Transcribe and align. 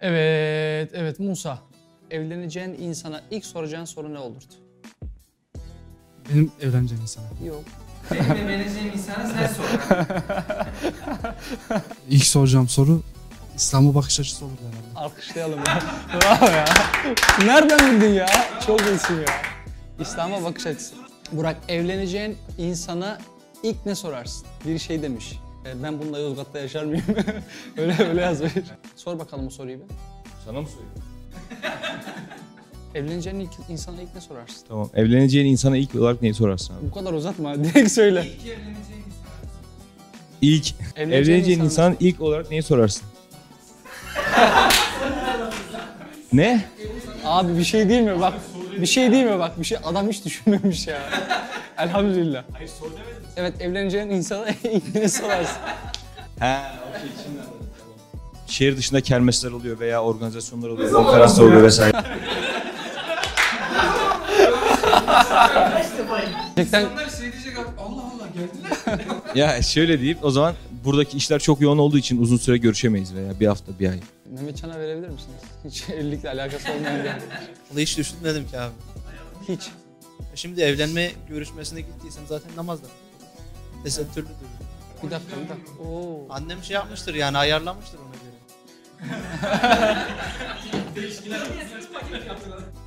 Evet, 0.00 0.90
evet 0.94 1.20
Musa. 1.20 1.58
Evleneceğin 2.10 2.72
insana 2.72 3.20
ilk 3.30 3.44
soracağın 3.46 3.84
soru 3.84 4.14
ne 4.14 4.18
olurdu? 4.18 4.54
Benim 6.30 6.52
evleneceğim 6.60 7.02
insan. 7.02 7.22
Yok. 7.44 7.64
Benim 8.10 8.48
evleneceğim 8.48 8.92
insana 8.92 9.26
sen 9.26 9.46
sor. 9.46 9.64
İlk 12.10 12.24
soracağım 12.24 12.68
soru 12.68 13.02
İslam'a 13.56 13.94
bakış 13.94 14.20
açısı 14.20 14.44
olur 14.44 14.52
herhalde. 14.60 14.98
Alkışlayalım 14.98 15.58
ya. 15.58 15.82
Bravo 16.22 16.50
ya. 16.50 16.64
Nereden 17.44 18.00
bildin 18.00 18.12
ya? 18.14 18.26
Çok 18.66 18.80
iyisin 18.80 19.14
ya. 19.14 19.42
İslam'a 20.00 20.44
bakış 20.44 20.66
açısı. 20.66 20.94
Burak 21.32 21.56
evleneceğin 21.68 22.38
insana 22.58 23.18
ilk 23.62 23.86
ne 23.86 23.94
sorarsın? 23.94 24.46
Bir 24.66 24.78
şey 24.78 25.02
demiş. 25.02 25.38
E, 25.66 25.82
Ben 25.82 25.98
bununla 26.00 26.18
Yozgat'ta 26.18 26.58
yaşar 26.58 26.84
mıyım? 26.84 27.04
öyle 27.76 27.96
öyle 28.08 28.20
yazmış. 28.20 28.52
Sor 28.96 29.18
bakalım 29.18 29.46
o 29.46 29.50
soruyu 29.50 29.78
bir. 29.78 29.84
Sana 30.44 30.60
mı 30.60 30.68
sorayım? 30.68 30.92
Evleneceğin 32.94 33.40
ilk 33.40 33.50
insana 33.68 34.02
ilk 34.02 34.14
ne 34.14 34.20
sorarsın? 34.20 34.66
Tamam. 34.68 34.90
Evleneceğin 34.94 35.46
insana 35.46 35.76
ilk 35.76 35.94
olarak 35.94 36.22
neyi 36.22 36.34
sorarsın 36.34 36.74
abi? 36.74 36.86
Bu 36.90 36.94
kadar 36.94 37.12
uzatma. 37.12 37.54
Direkt 37.64 37.90
söyle. 37.92 38.26
İlk 38.26 38.46
evleneceğim 38.46 38.74
insan. 39.08 39.26
İlk. 40.40 40.74
Evleneceğin 40.96 41.10
Evleneceğin 41.38 41.58
insanla- 41.60 41.64
insanın 41.64 41.96
ilk 42.00 42.20
olarak 42.20 42.50
neyi 42.50 42.62
sorarsın? 42.62 43.02
ne? 46.32 46.64
Abi 47.24 47.58
bir 47.58 47.64
şey 47.64 47.88
değil 47.88 48.02
mi? 48.02 48.20
Bak 48.20 48.34
bir 48.80 48.86
şey 48.86 49.12
değil 49.12 49.24
mi? 49.24 49.38
Bak 49.38 49.60
bir 49.60 49.64
şey 49.64 49.78
adam 49.84 50.08
hiç 50.08 50.24
düşünmemiş 50.24 50.86
ya. 50.86 50.98
Elhamdülillah. 51.78 52.42
Hayır 52.52 52.68
sor 52.68 52.90
demedim. 52.90 53.15
Evet 53.36 53.60
evleneceğin 53.60 54.10
insana 54.10 54.46
ne 54.94 55.08
sorarsın? 55.08 55.56
Ha, 56.38 56.74
okey 56.90 57.10
şimdi 57.24 57.40
anladım. 57.40 57.66
Şehir 58.46 58.76
dışında 58.76 59.00
kermesler 59.00 59.50
oluyor 59.50 59.80
veya 59.80 60.02
organizasyonlar 60.02 60.68
oluyor, 60.68 60.92
konferanslar 60.92 61.44
oluyor 61.44 61.62
vesaire. 61.62 61.92
Gerçekten 66.56 66.80
İnsanlar 66.80 67.10
şey 67.10 67.32
diyecek 67.32 67.58
Allah 67.78 68.02
Allah 68.02 68.28
geldiler. 68.34 69.06
ya 69.34 69.62
şöyle 69.62 70.00
deyip 70.00 70.24
o 70.24 70.30
zaman 70.30 70.54
buradaki 70.84 71.16
işler 71.16 71.38
çok 71.38 71.60
yoğun 71.60 71.78
olduğu 71.78 71.98
için 71.98 72.22
uzun 72.22 72.36
süre 72.36 72.56
görüşemeyiz 72.56 73.14
veya 73.14 73.40
bir 73.40 73.46
hafta, 73.46 73.78
bir 73.78 73.90
ay. 73.90 74.00
Mehmetcan'a 74.30 74.78
verebilir 74.78 75.08
misiniz? 75.08 75.40
Hiç 75.64 75.88
evlilikle 75.90 76.30
alakası 76.30 76.72
olmayan 76.72 76.98
bir 77.04 77.08
Vallahi 77.08 77.82
hiç 77.82 77.98
düşünmedim 77.98 78.48
ki 78.48 78.58
abi. 78.58 78.72
Hiç. 79.48 79.60
Şimdi 80.34 80.60
evlenme 80.60 81.10
görüşmesine 81.28 81.80
gittiysem 81.80 82.22
zaten 82.28 82.50
namazda. 82.56 82.86
Tesettürlüdür. 83.84 84.32
Bir 85.02 85.10
dakika 85.10 85.36
bir 85.36 85.48
dakika. 85.48 85.82
Oo. 85.82 86.26
Annem 86.30 86.62
şey 86.62 86.74
yapmıştır 86.74 87.14
yani 87.14 87.38
ayarlamıştır 87.38 87.98
ona 87.98 88.14
göre. 88.14 88.36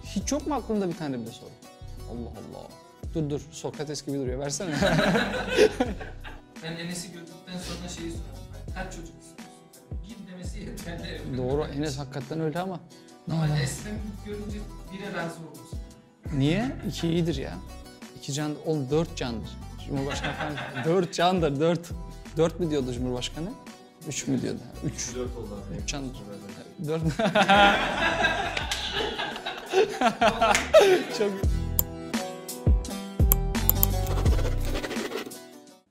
Hiç 0.04 0.32
yok 0.32 0.48
mu 0.48 0.56
aklında 0.56 0.90
bir 0.90 0.98
tane 0.98 1.20
bile 1.20 1.32
soru? 1.32 1.50
Allah 2.12 2.30
Allah. 2.30 2.68
Dur 3.14 3.30
dur 3.30 3.42
Sokrates 3.52 4.06
gibi 4.06 4.18
duruyor 4.18 4.40
versene. 4.40 4.76
Ben 6.64 6.72
Enes'i 6.72 7.12
gördükten 7.12 7.58
sonra 7.58 7.90
şeyi 7.90 8.12
sorarım. 8.12 8.74
Kaç 8.76 8.94
çocuk 8.96 9.08
istiyorsun? 9.20 9.46
Git 10.08 10.18
demesi 10.32 10.60
yeterli. 10.60 11.38
Doğru 11.38 11.66
Enes 11.66 11.98
hakikaten 11.98 12.40
öyle 12.40 12.60
ama. 12.60 12.80
Ama 13.32 13.60
Eslem 13.60 14.00
görünce 14.26 14.58
bire 14.94 15.14
razı 15.18 15.36
olursun. 15.40 15.80
Niye? 16.38 16.72
İki 16.88 17.08
iyidir 17.08 17.36
ya. 17.36 17.54
İki 18.18 18.34
can, 18.34 18.52
oğlum 18.66 18.90
dört 18.92 19.18
candır. 19.18 19.50
Cumhurbaşkanı 19.88 20.34
falan. 20.34 20.54
dört 20.86 21.14
candır, 21.14 21.60
dört. 21.60 21.90
Dört 22.38 22.60
mü 22.60 22.70
diyordu 22.70 22.94
Cumhurbaşkanı? 22.94 23.50
Üç 24.08 24.28
mü 24.28 24.42
diyordu? 24.42 24.60
Üç. 24.86 25.16
Dört 25.16 25.38
oldu 25.38 25.60
Üç 25.84 25.90
candır. 25.90 26.18
Dört. 26.88 27.02
Çok 31.18 31.32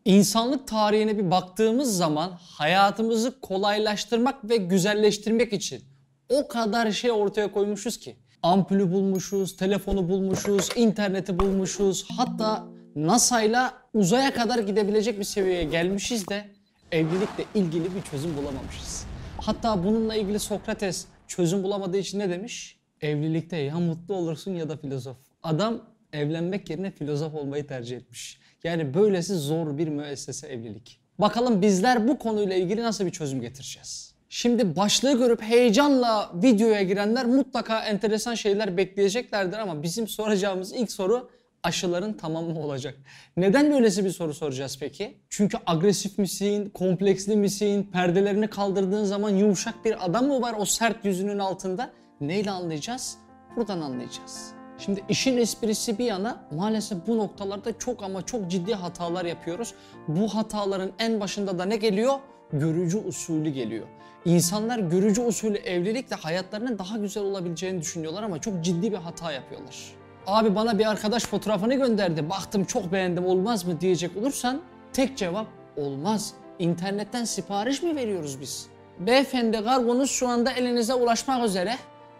İnsanlık 0.04 0.68
tarihine 0.68 1.18
bir 1.18 1.30
baktığımız 1.30 1.96
zaman 1.96 2.30
hayatımızı 2.40 3.40
kolaylaştırmak 3.40 4.48
ve 4.48 4.56
güzelleştirmek 4.56 5.52
için 5.52 5.84
o 6.28 6.48
kadar 6.48 6.90
şey 6.90 7.10
ortaya 7.10 7.52
koymuşuz 7.52 7.98
ki. 7.98 8.16
Ampulü 8.42 8.92
bulmuşuz, 8.92 9.56
telefonu 9.56 10.08
bulmuşuz, 10.08 10.68
interneti 10.76 11.38
bulmuşuz. 11.38 12.08
Hatta 12.16 12.64
NASA'yla 13.06 13.74
uzaya 13.94 14.34
kadar 14.34 14.58
gidebilecek 14.58 15.18
bir 15.18 15.24
seviyeye 15.24 15.64
gelmişiz 15.64 16.28
de 16.28 16.44
evlilikle 16.92 17.44
ilgili 17.54 17.94
bir 17.94 18.02
çözüm 18.02 18.36
bulamamışız. 18.36 19.06
Hatta 19.40 19.84
bununla 19.84 20.14
ilgili 20.14 20.38
Sokrates 20.38 21.06
çözüm 21.26 21.62
bulamadığı 21.62 21.98
için 21.98 22.18
ne 22.18 22.30
demiş? 22.30 22.78
Evlilikte 23.00 23.56
ya 23.56 23.78
mutlu 23.78 24.14
olursun 24.14 24.54
ya 24.54 24.68
da 24.68 24.76
filozof. 24.76 25.16
Adam 25.42 25.80
evlenmek 26.12 26.70
yerine 26.70 26.90
filozof 26.90 27.34
olmayı 27.34 27.66
tercih 27.66 27.96
etmiş. 27.96 28.38
Yani 28.64 28.94
böylesi 28.94 29.34
zor 29.34 29.78
bir 29.78 29.88
müessese 29.88 30.48
evlilik. 30.48 31.00
Bakalım 31.18 31.62
bizler 31.62 32.08
bu 32.08 32.18
konuyla 32.18 32.56
ilgili 32.56 32.82
nasıl 32.82 33.06
bir 33.06 33.10
çözüm 33.10 33.40
getireceğiz? 33.40 34.14
Şimdi 34.28 34.76
başlığı 34.76 35.18
görüp 35.18 35.42
heyecanla 35.42 36.30
videoya 36.34 36.82
girenler 36.82 37.26
mutlaka 37.26 37.84
enteresan 37.84 38.34
şeyler 38.34 38.76
bekleyeceklerdir 38.76 39.58
ama 39.58 39.82
bizim 39.82 40.08
soracağımız 40.08 40.72
ilk 40.72 40.92
soru 40.92 41.30
aşıların 41.62 42.12
tamamı 42.12 42.60
olacak. 42.60 42.94
Neden 43.36 43.72
böylesi 43.72 44.04
bir 44.04 44.10
soru 44.10 44.34
soracağız 44.34 44.76
peki? 44.80 45.18
Çünkü 45.28 45.58
agresif 45.66 46.18
misin, 46.18 46.70
kompleksli 46.70 47.36
misin, 47.36 47.90
perdelerini 47.92 48.50
kaldırdığın 48.50 49.04
zaman 49.04 49.30
yumuşak 49.30 49.84
bir 49.84 50.04
adam 50.06 50.26
mı 50.26 50.42
var 50.42 50.54
o 50.58 50.64
sert 50.64 51.04
yüzünün 51.04 51.38
altında? 51.38 51.90
Neyle 52.20 52.50
anlayacağız? 52.50 53.18
Buradan 53.56 53.80
anlayacağız. 53.80 54.52
Şimdi 54.78 55.04
işin 55.08 55.36
esprisi 55.36 55.98
bir 55.98 56.04
yana 56.04 56.44
maalesef 56.50 56.98
bu 57.06 57.18
noktalarda 57.18 57.78
çok 57.78 58.02
ama 58.02 58.26
çok 58.26 58.50
ciddi 58.50 58.74
hatalar 58.74 59.24
yapıyoruz. 59.24 59.74
Bu 60.08 60.28
hataların 60.28 60.92
en 60.98 61.20
başında 61.20 61.58
da 61.58 61.64
ne 61.64 61.76
geliyor? 61.76 62.14
Görücü 62.52 62.98
usulü 62.98 63.50
geliyor. 63.50 63.86
İnsanlar 64.24 64.78
görücü 64.78 65.22
usulü 65.22 65.56
evlilikle 65.56 66.16
hayatlarının 66.16 66.78
daha 66.78 66.98
güzel 66.98 67.22
olabileceğini 67.22 67.80
düşünüyorlar 67.80 68.22
ama 68.22 68.40
çok 68.40 68.64
ciddi 68.64 68.92
bir 68.92 68.96
hata 68.96 69.32
yapıyorlar. 69.32 69.97
Abi 70.28 70.54
bana 70.54 70.78
bir 70.78 70.86
arkadaş 70.86 71.24
fotoğrafını 71.24 71.74
gönderdi. 71.74 72.30
Baktım 72.30 72.64
çok 72.64 72.92
beğendim 72.92 73.26
olmaz 73.26 73.64
mı 73.64 73.80
diyecek 73.80 74.16
olursan 74.16 74.60
tek 74.92 75.16
cevap 75.16 75.46
olmaz. 75.76 76.32
İnternetten 76.58 77.24
sipariş 77.24 77.82
mi 77.82 77.96
veriyoruz 77.96 78.40
biz? 78.40 78.66
Beyefendi 78.98 79.64
kargonuz 79.64 80.10
şu 80.10 80.28
anda 80.28 80.52
elinize 80.52 80.94
ulaşmak 80.94 81.44
üzere. 81.44 81.76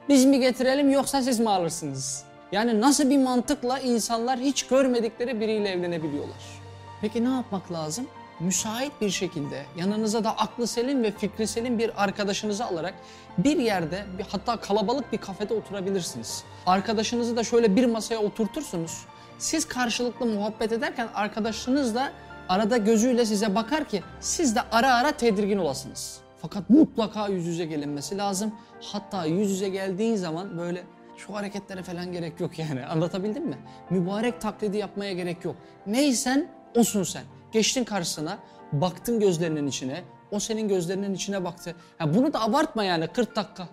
Biz 0.09 0.25
mi 0.25 0.41
getirelim 0.41 0.91
yoksa 0.91 1.23
siz 1.23 1.41
mi 1.41 1.51
alırsınız? 1.51 2.25
Yani 2.53 2.81
nasıl 2.81 3.11
bir 3.11 3.19
mantıkla 3.19 3.79
insanlar 3.79 4.39
hiç 4.39 4.67
görmedikleri 4.67 5.41
biriyle 5.41 5.69
evlenebiliyorlar? 5.69 6.45
Peki 7.01 7.25
ne 7.25 7.29
yapmak 7.29 7.73
lazım? 7.73 8.07
Müsait 8.41 8.93
bir 9.01 9.11
şekilde 9.11 9.63
yanınıza 9.77 10.25
da 10.25 10.31
aklı 10.39 10.67
selim 10.67 11.03
ve 11.03 11.11
fikri 11.11 11.47
selim 11.47 11.79
bir 11.79 12.03
arkadaşınızı 12.03 12.65
alarak 12.65 12.95
bir 13.39 13.59
yerde 13.59 14.05
bir, 14.19 14.25
hatta 14.29 14.57
kalabalık 14.57 15.13
bir 15.13 15.19
kafede 15.19 15.55
oturabilirsiniz. 15.55 16.45
Arkadaşınızı 16.67 17.37
da 17.37 17.45
şöyle 17.45 17.77
bir 17.77 17.87
masaya 17.87 18.19
oturtursunuz. 18.19 19.05
Siz 19.39 19.65
karşılıklı 19.69 20.27
muhabbet 20.27 20.73
ederken 20.73 21.09
arkadaşınız 21.15 21.95
da 21.95 22.13
arada 22.49 22.77
gözüyle 22.77 23.27
size 23.27 23.55
bakar 23.55 23.85
ki 23.85 24.03
siz 24.21 24.57
de 24.57 24.61
ara 24.73 24.95
ara 24.95 25.13
tedirgin 25.13 25.59
olasınız. 25.59 26.21
Fakat 26.43 26.71
mutlaka 26.71 27.29
yüz 27.29 27.47
yüze 27.47 27.65
gelinmesi 27.65 28.19
lazım. 28.19 28.55
Hatta 28.81 29.25
yüz 29.25 29.51
yüze 29.51 29.69
geldiğin 29.69 30.17
zaman 30.17 30.59
böyle 30.59 30.85
şu 31.17 31.35
hareketlere 31.35 31.83
falan 31.83 32.13
gerek 32.13 32.41
yok 32.41 32.59
yani. 32.59 32.87
Anlatabildim 32.87 33.47
mi? 33.47 33.59
Mübarek 33.91 34.41
taklidi 34.41 34.77
yapmaya 34.77 35.13
gerek 35.13 35.45
yok. 35.45 35.57
Neysen 35.87 36.49
osun 36.77 37.03
sen. 37.03 37.23
Geçtin 37.53 37.85
karşısına, 37.85 38.39
baktın 38.73 39.21
gözlerinin 39.21 39.67
içine, 39.67 40.03
o 40.31 40.41
senin 40.41 40.69
gözlerinin 40.69 41.15
içine 41.15 41.45
baktı. 41.45 41.75
Ha 41.99 42.15
bunu 42.15 42.33
da 42.33 42.43
abartma 42.43 42.85
yani 42.85 43.09
40 43.09 43.37
dakika. 43.37 43.69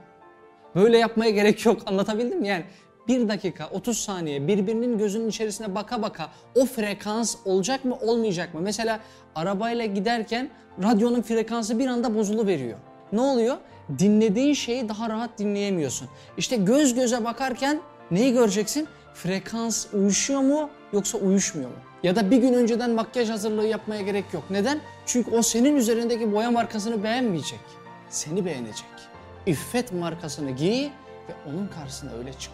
Böyle 0.75 0.97
yapmaya 0.97 1.31
gerek 1.31 1.65
yok. 1.65 1.81
Anlatabildim 1.85 2.39
mi? 2.39 2.47
Yani 2.47 2.65
bir 3.07 3.27
dakika, 3.27 3.69
30 3.71 3.97
saniye 3.97 4.47
birbirinin 4.47 4.97
gözünün 4.97 5.29
içerisine 5.29 5.75
baka 5.75 6.01
baka 6.01 6.29
o 6.55 6.65
frekans 6.65 7.35
olacak 7.45 7.85
mı 7.85 7.95
olmayacak 7.95 8.53
mı? 8.53 8.61
Mesela 8.61 8.99
arabayla 9.35 9.85
giderken 9.85 10.49
radyonun 10.83 11.21
frekansı 11.21 11.79
bir 11.79 11.87
anda 11.87 12.15
bozulu 12.15 12.47
veriyor. 12.47 12.77
Ne 13.11 13.21
oluyor? 13.21 13.57
Dinlediğin 13.99 14.53
şeyi 14.53 14.89
daha 14.89 15.09
rahat 15.09 15.39
dinleyemiyorsun. 15.39 16.07
İşte 16.37 16.55
göz 16.55 16.93
göze 16.95 17.23
bakarken 17.25 17.79
neyi 18.11 18.33
göreceksin? 18.33 18.87
Frekans 19.13 19.93
uyuşuyor 19.93 20.41
mu 20.41 20.69
yoksa 20.93 21.17
uyuşmuyor 21.17 21.69
mu? 21.69 21.75
Ya 22.05 22.15
da 22.15 22.31
bir 22.31 22.37
gün 22.37 22.53
önceden 22.53 22.91
makyaj 22.91 23.29
hazırlığı 23.29 23.67
yapmaya 23.67 24.01
gerek 24.01 24.25
yok. 24.33 24.43
Neden? 24.49 24.79
Çünkü 25.05 25.31
o 25.31 25.41
senin 25.41 25.75
üzerindeki 25.75 26.31
boya 26.31 26.51
markasını 26.51 27.03
beğenmeyecek. 27.03 27.59
Seni 28.09 28.45
beğenecek. 28.45 28.85
İffet 29.45 29.93
markasını 29.93 30.51
giy 30.51 30.85
ve 31.29 31.33
onun 31.49 31.67
karşısına 31.67 32.11
öyle 32.11 32.33
çık. 32.33 32.51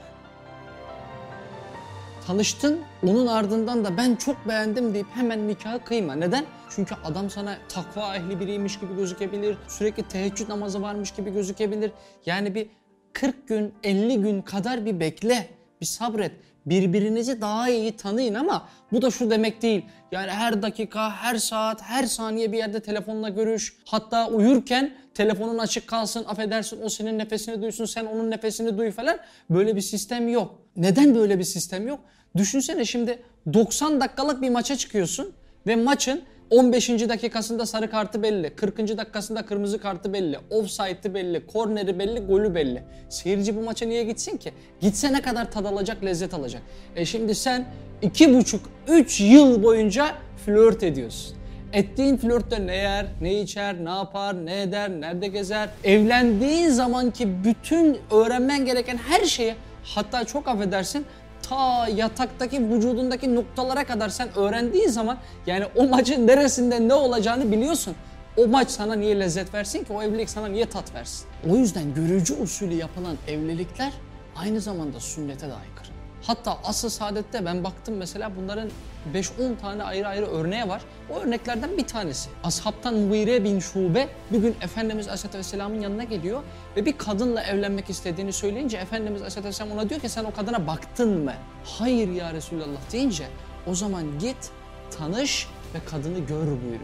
Tanıştın, 2.27 2.79
onun 3.07 3.27
ardından 3.27 3.85
da 3.85 3.97
ben 3.97 4.15
çok 4.15 4.47
beğendim 4.47 4.93
deyip 4.93 5.07
hemen 5.13 5.47
nikahı 5.47 5.83
kıyma. 5.83 6.15
Neden? 6.15 6.45
Çünkü 6.69 6.95
adam 7.03 7.29
sana 7.29 7.57
takva 7.69 8.15
ehli 8.15 8.39
biriymiş 8.39 8.79
gibi 8.79 8.95
gözükebilir. 8.95 9.57
Sürekli 9.67 10.03
teheccüd 10.03 10.49
namazı 10.49 10.81
varmış 10.81 11.11
gibi 11.11 11.33
gözükebilir. 11.33 11.91
Yani 12.25 12.55
bir 12.55 12.69
40 13.13 13.47
gün, 13.47 13.73
50 13.83 14.21
gün 14.21 14.41
kadar 14.41 14.85
bir 14.85 14.99
bekle, 14.99 15.47
bir 15.81 15.85
sabret. 15.85 16.31
Birbirinizi 16.65 17.41
daha 17.41 17.69
iyi 17.69 17.97
tanıyın 17.97 18.33
ama 18.33 18.67
bu 18.91 19.01
da 19.01 19.11
şu 19.11 19.29
demek 19.29 19.61
değil. 19.61 19.85
Yani 20.11 20.31
her 20.31 20.61
dakika, 20.61 21.11
her 21.11 21.35
saat, 21.35 21.81
her 21.81 22.03
saniye 22.03 22.51
bir 22.51 22.57
yerde 22.57 22.79
telefonla 22.79 23.29
görüş. 23.29 23.77
Hatta 23.85 24.27
uyurken 24.27 24.93
telefonun 25.13 25.57
açık 25.57 25.87
kalsın, 25.87 26.25
affedersin 26.27 26.81
o 26.81 26.89
senin 26.89 27.17
nefesini 27.17 27.61
duysun, 27.61 27.85
sen 27.85 28.05
onun 28.05 28.31
nefesini 28.31 28.77
duy 28.77 28.91
falan. 28.91 29.17
Böyle 29.49 29.75
bir 29.75 29.81
sistem 29.81 30.27
yok. 30.27 30.61
Neden 30.77 31.15
böyle 31.15 31.39
bir 31.39 31.43
sistem 31.43 31.87
yok? 31.87 31.99
Düşünsene 32.37 32.85
şimdi 32.85 33.19
90 33.53 34.01
dakikalık 34.01 34.41
bir 34.41 34.49
maça 34.49 34.75
çıkıyorsun 34.75 35.33
ve 35.67 35.75
maçın 35.75 36.21
15. 36.51 36.89
dakikasında 36.89 37.65
sarı 37.65 37.89
kartı 37.89 38.23
belli, 38.23 38.49
40. 38.55 38.77
dakikasında 38.77 39.45
kırmızı 39.45 39.79
kartı 39.79 40.13
belli, 40.13 40.39
offside'ı 40.49 41.13
belli, 41.13 41.45
korneri 41.45 41.99
belli, 41.99 42.19
golü 42.19 42.55
belli. 42.55 42.83
Seyirci 43.09 43.55
bu 43.55 43.61
maça 43.61 43.85
niye 43.85 44.03
gitsin 44.03 44.37
ki? 44.37 44.51
Gitse 44.81 45.13
ne 45.13 45.21
kadar 45.21 45.51
tad 45.51 45.65
alacak, 45.65 46.03
lezzet 46.03 46.33
alacak. 46.33 46.61
E 46.95 47.05
şimdi 47.05 47.35
sen 47.35 47.65
2,5-3 48.03 49.23
yıl 49.23 49.63
boyunca 49.63 50.07
flört 50.45 50.83
ediyorsun. 50.83 51.37
Ettiğin 51.73 52.17
flörtte 52.17 52.67
ne 52.67 52.75
yer, 52.75 53.05
ne 53.21 53.41
içer, 53.41 53.85
ne 53.85 53.89
yapar, 53.89 54.45
ne 54.45 54.61
eder, 54.61 54.91
nerede 54.91 55.27
gezer. 55.27 55.69
Evlendiğin 55.83 56.69
zamanki 56.69 57.43
bütün 57.43 57.97
öğrenmen 58.11 58.65
gereken 58.65 58.97
her 58.97 59.25
şeyi 59.25 59.55
hatta 59.83 60.23
çok 60.23 60.47
affedersin 60.47 61.05
ta 61.51 61.87
yataktaki 61.87 62.69
vücudundaki 62.69 63.35
noktalara 63.35 63.83
kadar 63.83 64.09
sen 64.09 64.29
öğrendiğin 64.35 64.87
zaman 64.87 65.17
yani 65.45 65.65
o 65.75 65.87
maçın 65.87 66.27
neresinde 66.27 66.87
ne 66.87 66.93
olacağını 66.93 67.51
biliyorsun. 67.51 67.95
O 68.37 68.47
maç 68.47 68.69
sana 68.69 68.95
niye 68.95 69.19
lezzet 69.19 69.53
versin 69.53 69.83
ki? 69.83 69.93
O 69.93 70.03
evlilik 70.03 70.29
sana 70.29 70.47
niye 70.47 70.65
tat 70.65 70.93
versin? 70.95 71.27
O 71.49 71.55
yüzden 71.55 71.93
görücü 71.93 72.33
usulü 72.33 72.73
yapılan 72.73 73.15
evlilikler 73.27 73.93
aynı 74.35 74.61
zamanda 74.61 74.99
sünnete 74.99 75.47
de 75.47 75.53
aykırı. 75.53 76.00
Hatta 76.21 76.57
asıl 76.63 76.89
saadette 76.89 77.45
ben 77.45 77.63
baktım 77.63 77.95
mesela 77.97 78.31
bunların 78.35 78.69
5-10 79.13 79.57
tane 79.61 79.83
ayrı 79.83 80.07
ayrı 80.07 80.25
örneği 80.25 80.67
var. 80.67 80.81
O 81.09 81.19
örneklerden 81.19 81.77
bir 81.77 81.87
tanesi. 81.87 82.29
Ashabtan 82.43 82.93
Mughire 82.93 83.43
bin 83.43 83.59
Şube 83.59 84.07
bir 84.31 84.39
gün 84.39 84.55
Efendimiz 84.61 85.07
Aleyhisselatü 85.07 85.37
Vesselam'ın 85.37 85.81
yanına 85.81 86.03
geliyor 86.03 86.43
ve 86.75 86.85
bir 86.85 86.97
kadınla 86.97 87.43
evlenmek 87.43 87.89
istediğini 87.89 88.33
söyleyince 88.33 88.77
Efendimiz 88.77 89.21
Aleyhisselatü 89.21 89.47
Vesselam 89.47 89.71
ona 89.71 89.89
diyor 89.89 90.01
ki 90.01 90.09
sen 90.09 90.23
o 90.23 90.33
kadına 90.33 90.67
baktın 90.67 91.23
mı? 91.23 91.33
Hayır 91.65 92.09
ya 92.11 92.33
Resulallah 92.33 92.91
deyince 92.91 93.27
o 93.67 93.75
zaman 93.75 94.19
git 94.19 94.49
tanış 94.97 95.47
ve 95.75 95.79
kadını 95.89 96.19
gör 96.19 96.47
buyuruyor. 96.47 96.81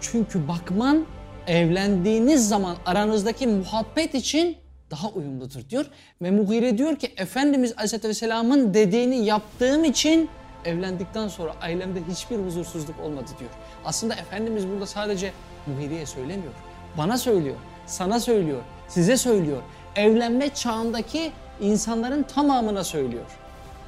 Çünkü 0.00 0.48
bakman 0.48 1.06
evlendiğiniz 1.46 2.48
zaman 2.48 2.76
aranızdaki 2.86 3.46
muhabbet 3.46 4.14
için 4.14 4.56
daha 4.90 5.08
uyumludur 5.08 5.68
diyor. 5.70 5.86
Ve 6.22 6.30
Mughire 6.30 6.78
diyor 6.78 6.96
ki 6.96 7.14
Efendimiz 7.16 7.72
Aleyhisselatü 7.72 8.08
Vesselam'ın 8.08 8.74
dediğini 8.74 9.24
yaptığım 9.24 9.84
için 9.84 10.28
evlendikten 10.64 11.28
sonra 11.28 11.54
ailemde 11.60 12.00
hiçbir 12.10 12.38
huzursuzluk 12.38 13.00
olmadı 13.00 13.30
diyor. 13.38 13.50
Aslında 13.84 14.14
Efendimiz 14.14 14.68
burada 14.68 14.86
sadece 14.86 15.32
Mughire'ye 15.66 16.06
söylemiyor. 16.06 16.52
Bana 16.98 17.18
söylüyor, 17.18 17.56
sana 17.86 18.20
söylüyor, 18.20 18.60
size 18.88 19.16
söylüyor. 19.16 19.62
Evlenme 19.96 20.54
çağındaki 20.54 21.32
insanların 21.60 22.22
tamamına 22.22 22.84
söylüyor. 22.84 23.26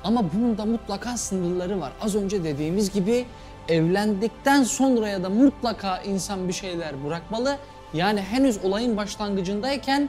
Ama 0.04 0.24
bunun 0.34 0.58
da 0.58 0.64
mutlaka 0.64 1.16
sınırları 1.16 1.80
var. 1.80 1.92
Az 2.00 2.14
önce 2.14 2.44
dediğimiz 2.44 2.92
gibi 2.92 3.26
evlendikten 3.68 4.62
sonraya 4.62 5.22
da 5.22 5.28
mutlaka 5.28 5.98
insan 5.98 6.48
bir 6.48 6.52
şeyler 6.52 7.04
bırakmalı. 7.04 7.56
Yani 7.94 8.20
henüz 8.20 8.64
olayın 8.64 8.96
başlangıcındayken 8.96 10.08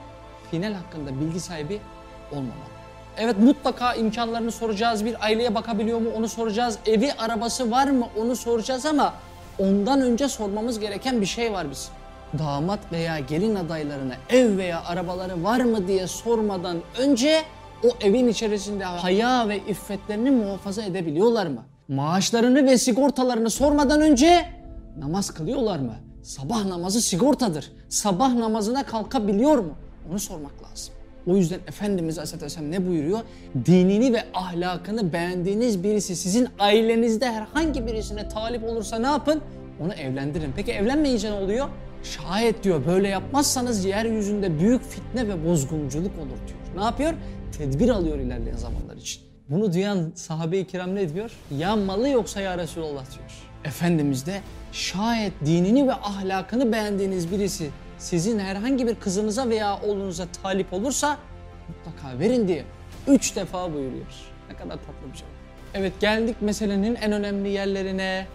final 0.54 0.74
hakkında 0.74 1.20
bilgi 1.20 1.40
sahibi 1.40 1.80
olmamalı. 2.32 2.74
Evet 3.18 3.40
mutlaka 3.40 3.94
imkanlarını 3.94 4.52
soracağız. 4.52 5.06
Bir 5.06 5.26
aileye 5.26 5.56
bakabiliyor 5.56 6.02
mu 6.02 6.10
onu 6.18 6.28
soracağız. 6.28 6.78
Evi 6.86 7.14
arabası 7.14 7.72
var 7.72 7.88
mı 7.88 8.08
onu 8.18 8.36
soracağız 8.36 8.86
ama 8.86 9.14
ondan 9.60 10.02
önce 10.02 10.30
sormamız 10.30 10.80
gereken 10.80 11.22
bir 11.22 11.26
şey 11.26 11.54
var 11.54 11.72
bizim. 11.72 11.94
Damat 12.40 12.80
veya 12.92 13.20
gelin 13.20 13.56
adaylarına 13.56 14.14
ev 14.30 14.58
veya 14.58 14.84
arabaları 14.86 15.44
var 15.44 15.60
mı 15.60 15.88
diye 15.88 16.08
sormadan 16.08 16.78
önce 16.98 17.42
o 17.84 17.88
evin 18.02 18.28
içerisinde 18.28 18.84
haya 18.84 19.50
ve 19.50 19.58
iffetlerini 19.58 20.32
muhafaza 20.32 20.84
edebiliyorlar 20.84 21.48
mı? 21.48 21.62
Maaşlarını 21.88 22.66
ve 22.66 22.78
sigortalarını 22.78 23.50
sormadan 23.50 24.02
önce 24.02 24.46
namaz 25.00 25.32
kılıyorlar 25.32 25.80
mı? 25.80 25.94
Sabah 26.24 26.66
namazı 26.66 27.02
sigortadır. 27.02 27.72
Sabah 27.90 28.34
namazına 28.34 28.84
kalkabiliyor 28.84 29.58
mu? 29.58 29.74
Onu 30.10 30.20
sormak 30.20 30.64
lazım. 30.64 30.94
O 31.28 31.38
yüzden 31.38 31.60
Efendimiz 31.68 32.20
Aleyhisselatü 32.20 32.72
ne 32.72 32.88
buyuruyor? 32.88 33.20
Dinini 33.66 34.14
ve 34.14 34.24
ahlakını 34.34 35.14
beğendiğiniz 35.14 35.84
birisi 35.84 36.16
sizin 36.16 36.48
ailenizde 36.60 37.32
herhangi 37.32 37.88
birisine 37.88 38.30
talip 38.30 38.64
olursa 38.64 39.00
ne 39.00 39.08
yapın? 39.08 39.42
Onu 39.80 39.94
evlendirin. 39.94 40.54
Peki 40.56 40.72
evlenmeyince 40.72 41.32
ne 41.32 41.36
oluyor? 41.36 41.68
Şayet 42.04 42.64
diyor 42.64 42.86
böyle 42.88 43.08
yapmazsanız 43.08 43.86
yeryüzünde 43.86 44.60
büyük 44.60 44.84
fitne 44.84 45.28
ve 45.28 45.46
bozgunculuk 45.46 46.12
olur 46.20 46.48
diyor. 46.48 46.78
Ne 46.78 46.84
yapıyor? 46.84 47.14
Tedbir 47.58 47.90
alıyor 47.90 48.20
ilerleyen 48.20 48.58
zamanlar 48.58 48.96
için. 48.98 49.22
Bunu 49.50 49.74
duyan 49.74 50.12
sahabe-i 50.16 50.68
kiram 50.68 50.96
ne 50.96 51.14
diyor? 51.14 51.32
Ya 51.58 51.76
malı 51.76 52.10
yoksa 52.10 52.42
ya 52.42 52.58
Resulallah 52.58 53.06
diyor. 53.12 53.32
Efendimiz 53.66 54.26
de 54.26 54.42
şayet 54.72 55.34
dinini 55.46 55.88
ve 55.88 55.94
ahlakını 55.94 56.72
beğendiğiniz 56.72 57.32
birisi 57.32 57.70
sizin 58.04 58.40
herhangi 58.40 58.88
bir 58.88 58.96
kızınıza 58.96 59.50
veya 59.50 59.80
oğlunuza 59.82 60.26
talip 60.44 60.74
olursa 60.74 61.18
mutlaka 61.68 62.20
verin 62.20 62.48
diye 62.48 62.66
üç 63.08 63.36
defa 63.36 63.74
buyuruyor. 63.74 64.14
Ne 64.50 64.56
kadar 64.56 64.76
tatlı 64.76 65.14
bir 65.14 65.18
şey. 65.18 65.28
Evet 65.74 65.94
geldik 66.00 66.36
meselenin 66.42 66.96
en 66.96 67.12
önemli 67.12 67.50
yerlerine. 67.50 68.28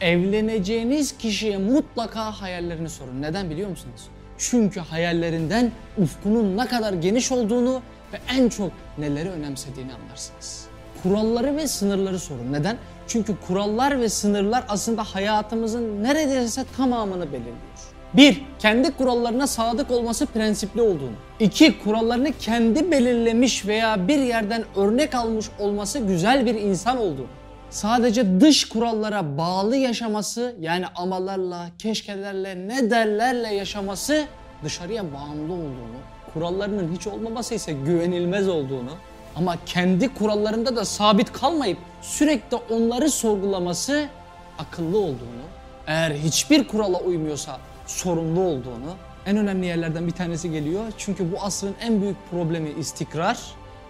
Evleneceğiniz 0.00 1.18
kişiye 1.18 1.58
mutlaka 1.58 2.40
hayallerini 2.40 2.88
sorun. 2.88 3.22
Neden 3.22 3.50
biliyor 3.50 3.68
musunuz? 3.68 4.08
Çünkü 4.38 4.80
hayallerinden 4.80 5.72
ufkunun 5.98 6.56
ne 6.56 6.66
kadar 6.66 6.92
geniş 6.92 7.32
olduğunu 7.32 7.82
ve 8.12 8.18
en 8.36 8.48
çok 8.48 8.72
neleri 8.98 9.30
önemsediğini 9.30 9.92
anlarsınız. 9.94 10.66
Kuralları 11.02 11.56
ve 11.56 11.68
sınırları 11.68 12.18
sorun. 12.18 12.52
Neden? 12.52 12.76
Çünkü 13.06 13.34
kurallar 13.46 14.00
ve 14.00 14.08
sınırlar 14.08 14.64
aslında 14.68 15.04
hayatımızın 15.04 16.02
neredeyse 16.02 16.64
tamamını 16.76 17.32
belirliyor. 17.32 17.99
Bir, 18.14 18.42
kendi 18.58 18.90
kurallarına 18.90 19.46
sadık 19.46 19.90
olması 19.90 20.26
prensipli 20.26 20.82
olduğunu. 20.82 21.16
İki, 21.40 21.78
kurallarını 21.78 22.32
kendi 22.38 22.90
belirlemiş 22.90 23.66
veya 23.66 24.08
bir 24.08 24.18
yerden 24.18 24.64
örnek 24.76 25.14
almış 25.14 25.46
olması 25.58 25.98
güzel 25.98 26.46
bir 26.46 26.54
insan 26.54 26.98
olduğunu. 26.98 27.26
Sadece 27.70 28.40
dış 28.40 28.68
kurallara 28.68 29.38
bağlı 29.38 29.76
yaşaması 29.76 30.54
yani 30.60 30.84
amalarla, 30.94 31.66
keşkelerle, 31.78 32.68
ne 32.68 32.90
derlerle 32.90 33.54
yaşaması 33.54 34.24
dışarıya 34.64 35.04
bağımlı 35.12 35.52
olduğunu, 35.52 35.98
kurallarının 36.34 36.94
hiç 36.96 37.06
olmaması 37.06 37.54
ise 37.54 37.72
güvenilmez 37.72 38.48
olduğunu 38.48 38.90
ama 39.36 39.56
kendi 39.66 40.14
kurallarında 40.14 40.76
da 40.76 40.84
sabit 40.84 41.32
kalmayıp 41.32 41.78
sürekli 42.02 42.56
onları 42.56 43.10
sorgulaması 43.10 44.06
akıllı 44.58 44.98
olduğunu, 44.98 45.44
eğer 45.86 46.10
hiçbir 46.10 46.68
kurala 46.68 46.98
uymuyorsa 46.98 47.58
sorumlu 47.90 48.40
olduğunu, 48.40 48.96
en 49.26 49.36
önemli 49.36 49.66
yerlerden 49.66 50.06
bir 50.06 50.12
tanesi 50.12 50.50
geliyor. 50.50 50.84
Çünkü 50.98 51.32
bu 51.32 51.40
asrın 51.40 51.74
en 51.80 52.02
büyük 52.02 52.16
problemi 52.30 52.70
istikrar. 52.70 53.40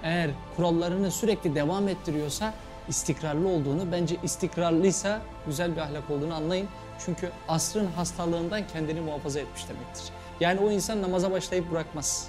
Eğer 0.03 0.31
kurallarını 0.57 1.11
sürekli 1.11 1.55
devam 1.55 1.89
ettiriyorsa 1.89 2.55
istikrarlı 2.89 3.49
olduğunu, 3.49 3.93
bence 3.93 4.17
istikrarlıysa 4.23 5.21
güzel 5.47 5.77
bir 5.77 5.81
ahlak 5.81 6.11
olduğunu 6.11 6.35
anlayın. 6.35 6.69
Çünkü 7.05 7.31
asrın 7.49 7.87
hastalığından 7.87 8.63
kendini 8.73 9.01
muhafaza 9.01 9.41
etmiş 9.41 9.69
demektir. 9.69 10.05
Yani 10.41 10.61
o 10.61 10.71
insan 10.71 11.03
namaza 11.03 11.31
başlayıp 11.31 11.71
bırakmaz. 11.71 12.29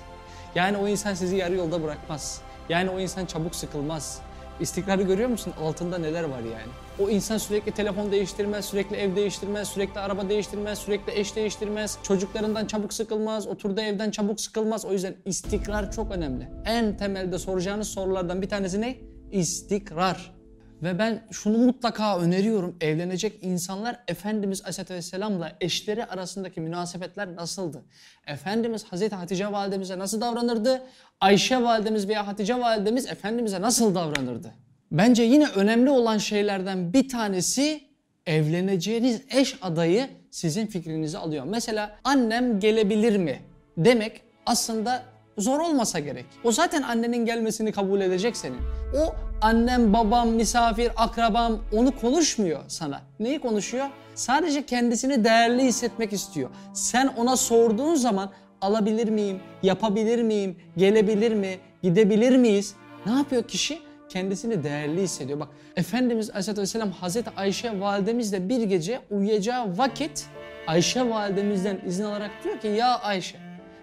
Yani 0.55 0.77
o 0.77 0.87
insan 0.87 1.13
sizi 1.13 1.35
yarı 1.35 1.55
yolda 1.55 1.83
bırakmaz. 1.83 2.41
Yani 2.69 2.89
o 2.89 2.99
insan 2.99 3.25
çabuk 3.25 3.55
sıkılmaz. 3.55 4.21
İstikrarı 4.61 5.01
görüyor 5.03 5.29
musun? 5.29 5.53
Altında 5.61 5.97
neler 5.97 6.23
var 6.23 6.39
yani? 6.39 6.71
O 6.99 7.09
insan 7.09 7.37
sürekli 7.37 7.71
telefon 7.71 8.11
değiştirmez, 8.11 8.65
sürekli 8.65 8.95
ev 8.95 9.15
değiştirmez, 9.15 9.67
sürekli 9.67 9.99
araba 9.99 10.29
değiştirmez, 10.29 10.79
sürekli 10.79 11.19
eş 11.19 11.35
değiştirmez. 11.35 11.97
Çocuklarından 12.03 12.65
çabuk 12.65 12.93
sıkılmaz, 12.93 13.47
oturduğu 13.47 13.81
evden 13.81 14.11
çabuk 14.11 14.41
sıkılmaz. 14.41 14.85
O 14.85 14.91
yüzden 14.91 15.15
istikrar 15.25 15.91
çok 15.91 16.11
önemli. 16.11 16.49
En 16.65 16.97
temelde 16.97 17.39
soracağınız 17.39 17.87
sorulardan 17.87 18.41
bir 18.41 18.49
tanesi 18.49 18.81
ne? 18.81 18.97
İstikrar. 19.31 20.40
Ve 20.83 20.99
ben 20.99 21.23
şunu 21.31 21.57
mutlaka 21.57 22.19
öneriyorum. 22.19 22.75
Evlenecek 22.81 23.33
insanlar 23.41 23.99
Efendimiz 24.07 24.61
Aleyhisselatü 24.61 24.93
Vesselam'la 24.93 25.51
eşleri 25.61 26.05
arasındaki 26.05 26.61
münasebetler 26.61 27.35
nasıldı? 27.35 27.83
Efendimiz 28.27 28.83
Hazreti 28.83 29.15
Hatice 29.15 29.51
validemize 29.51 29.99
nasıl 29.99 30.21
davranırdı? 30.21 30.81
Ayşe 31.21 31.63
validemiz 31.63 32.07
veya 32.07 32.27
Hatice 32.27 32.59
validemiz 32.59 33.07
Efendimiz'e 33.07 33.61
nasıl 33.61 33.95
davranırdı? 33.95 34.51
Bence 34.91 35.23
yine 35.23 35.47
önemli 35.47 35.89
olan 35.89 36.17
şeylerden 36.17 36.93
bir 36.93 37.09
tanesi 37.09 37.81
evleneceğiniz 38.25 39.21
eş 39.29 39.57
adayı 39.61 40.09
sizin 40.31 40.67
fikrinizi 40.67 41.17
alıyor. 41.17 41.45
Mesela 41.45 41.95
annem 42.03 42.59
gelebilir 42.59 43.17
mi 43.17 43.39
demek 43.77 44.21
aslında 44.45 45.03
zor 45.37 45.59
olmasa 45.59 45.99
gerek. 45.99 46.25
O 46.43 46.51
zaten 46.51 46.81
annenin 46.81 47.25
gelmesini 47.25 47.71
kabul 47.71 48.01
edecek 48.01 48.37
senin. 48.37 48.59
O 48.97 49.30
annem, 49.41 49.93
babam, 49.93 50.29
misafir, 50.29 50.91
akrabam 50.95 51.59
onu 51.71 51.95
konuşmuyor 51.95 52.59
sana. 52.67 53.01
Neyi 53.19 53.39
konuşuyor? 53.39 53.85
Sadece 54.15 54.65
kendisini 54.65 55.23
değerli 55.23 55.63
hissetmek 55.63 56.13
istiyor. 56.13 56.49
Sen 56.73 57.07
ona 57.17 57.37
sorduğun 57.37 57.95
zaman 57.95 58.31
alabilir 58.61 59.09
miyim, 59.09 59.39
yapabilir 59.63 60.23
miyim, 60.23 60.57
gelebilir 60.77 61.31
mi, 61.33 61.57
gidebilir 61.83 62.37
miyiz? 62.37 62.75
Ne 63.05 63.11
yapıyor 63.11 63.43
kişi? 63.43 63.79
Kendisini 64.09 64.63
değerli 64.63 65.01
hissediyor. 65.01 65.39
Bak 65.39 65.47
Efendimiz 65.75 66.29
Aleyhisselatü 66.29 66.61
Vesselam 66.61 66.91
Hazreti 66.91 67.29
Ayşe 67.37 67.79
validemizle 67.79 68.49
bir 68.49 68.63
gece 68.63 68.99
uyuyacağı 69.09 69.77
vakit 69.77 70.25
Ayşe 70.67 71.09
validemizden 71.09 71.81
izin 71.87 72.03
alarak 72.03 72.31
diyor 72.43 72.59
ki 72.59 72.67
ya 72.67 72.99
Ayşe 72.99 73.37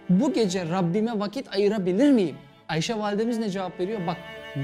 bu 0.09 0.33
gece 0.33 0.69
Rabbime 0.69 1.19
vakit 1.19 1.55
ayırabilir 1.55 2.11
miyim? 2.11 2.37
Ayşe 2.69 2.99
validemiz 2.99 3.39
ne 3.39 3.51
cevap 3.51 3.81
veriyor? 3.81 4.07
Bak 4.07 4.17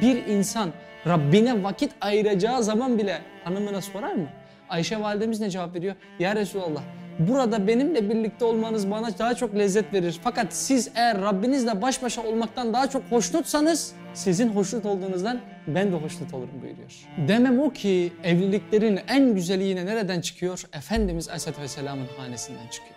bir 0.03 0.27
insan 0.27 0.71
Rabbine 1.07 1.63
vakit 1.63 1.93
ayıracağı 2.01 2.63
zaman 2.63 2.99
bile 2.99 3.19
hanımına 3.45 3.81
sorar 3.81 4.13
mı? 4.13 4.27
Ayşe 4.69 5.01
validemiz 5.01 5.41
ne 5.41 5.51
cevap 5.51 5.75
veriyor? 5.75 5.95
Ya 6.19 6.37
Resulallah 6.37 6.83
burada 7.19 7.67
benimle 7.67 8.11
birlikte 8.11 8.45
olmanız 8.45 8.91
bana 8.91 9.19
daha 9.19 9.35
çok 9.35 9.55
lezzet 9.55 9.93
verir. 9.93 10.21
Fakat 10.25 10.47
siz 10.55 10.91
eğer 10.95 11.21
Rabbinizle 11.21 11.83
baş 11.83 12.03
başa 12.03 12.23
olmaktan 12.23 12.73
daha 12.73 12.91
çok 12.91 13.03
hoşnutsanız 13.11 13.93
sizin 14.15 14.49
hoşnut 14.49 14.87
olduğunuzdan 14.87 15.41
ben 15.67 15.93
de 15.93 15.97
hoşnut 15.97 16.35
olurum 16.35 16.63
buyuruyor. 16.63 16.93
Demem 17.29 17.61
o 17.61 17.71
ki 17.71 18.13
evliliklerin 18.25 19.01
en 19.09 19.35
güzeli 19.35 19.65
yine 19.65 19.87
nereden 19.87 20.21
çıkıyor? 20.21 20.65
Efendimiz 20.73 21.29
Aleyhisselatü 21.29 21.63
Vesselam'ın 21.63 22.07
hanesinden 22.19 22.69
çıkıyor. 22.71 22.95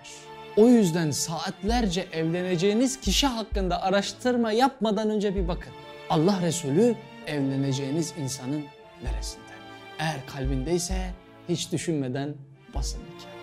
O 0.57 0.67
yüzden 0.67 1.11
saatlerce 1.11 2.05
evleneceğiniz 2.13 2.99
kişi 2.99 3.27
hakkında 3.27 3.81
araştırma 3.83 4.51
yapmadan 4.51 5.09
önce 5.09 5.35
bir 5.35 5.47
bakın. 5.47 5.73
Allah 6.09 6.41
Resulü 6.41 6.95
evleneceğiniz 7.27 8.13
insanın 8.19 8.63
neresinde? 9.03 9.43
Eğer 9.99 10.25
kalbindeyse 10.27 11.11
hiç 11.49 11.71
düşünmeden 11.71 12.33
basın 12.75 12.99
nikah. 12.99 13.37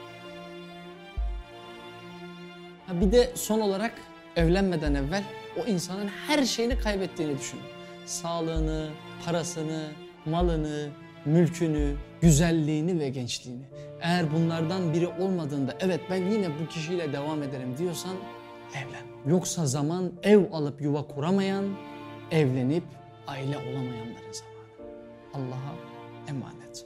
Ha 2.87 3.00
bir 3.00 3.12
de 3.12 3.30
son 3.35 3.61
olarak 3.61 3.92
evlenmeden 4.37 4.94
evvel 4.94 5.25
o 5.62 5.66
insanın 5.66 6.09
her 6.26 6.44
şeyini 6.44 6.78
kaybettiğini 6.78 7.38
düşünün. 7.38 7.62
Sağlığını, 8.06 8.90
parasını, 9.25 9.87
malını, 10.26 10.88
mülkünü, 11.25 11.94
güzelliğini 12.21 13.00
ve 13.00 13.09
gençliğini. 13.09 13.64
Eğer 14.00 14.33
bunlardan 14.33 14.94
biri 14.94 15.06
olmadığında 15.09 15.75
evet 15.80 16.00
ben 16.11 16.30
yine 16.30 16.49
bu 16.62 16.68
kişiyle 16.68 17.12
devam 17.12 17.42
ederim 17.42 17.78
diyorsan 17.78 18.16
evlen. 18.71 19.33
Yoksa 19.33 19.66
zaman 19.66 20.12
ev 20.23 20.52
alıp 20.52 20.80
yuva 20.80 21.06
kuramayan, 21.06 21.64
evlenip 22.31 22.85
aile 23.26 23.59
olamayanların 23.59 24.33
zamanı. 24.33 24.54
Allah'a 25.35 25.75
emanet. 26.28 26.84